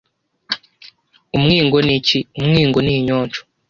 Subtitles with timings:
[1.37, 2.19] umwingo ni iki?
[2.39, 3.41] umwingo ni inyonjo